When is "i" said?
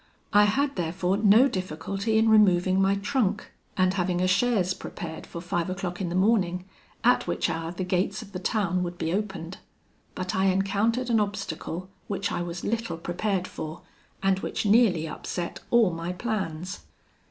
0.33-0.45, 10.35-10.45, 12.31-12.41